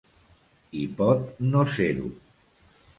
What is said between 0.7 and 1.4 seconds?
I pot